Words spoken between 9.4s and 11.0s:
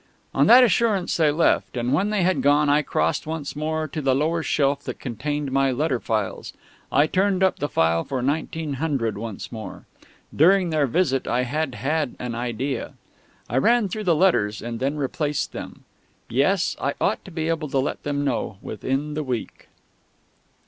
more. During their